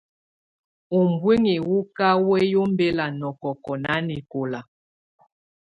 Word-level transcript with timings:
Ubuinyii 0.99 1.63
wù 1.67 1.77
kà 1.95 2.07
wǝ́yi 2.27 2.49
ɔmbɛla 2.63 3.05
nɔkɔkɔ̂ 3.19 3.73
nanɛkɔla. 3.83 4.59